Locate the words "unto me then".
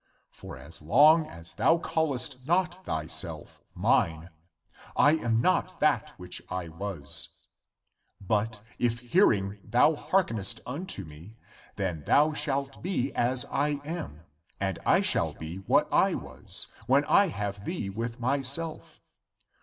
10.65-12.03